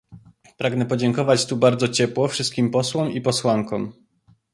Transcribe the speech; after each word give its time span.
Pragnę 0.57 0.85
podziękować 0.85 1.45
tu 1.47 1.57
bardzo 1.57 1.87
ciepło 1.87 2.27
wszystkim 2.27 2.71
posłom 2.71 3.11
i 3.11 3.21
posłankom 3.21 3.93